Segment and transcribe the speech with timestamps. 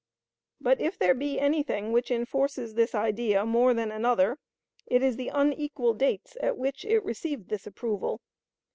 [0.59, 4.39] But, if there be anything which enforces this idea more than another,
[4.87, 8.19] it is the unequal dates at which it received this approval.